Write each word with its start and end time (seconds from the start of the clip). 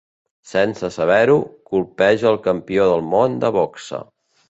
Sense 0.51 0.89
saber-ho, 0.95 1.35
colpeja 1.73 2.29
el 2.33 2.43
campió 2.51 2.91
del 2.93 3.09
món 3.15 3.41
de 3.47 3.57
boxa. 3.63 4.07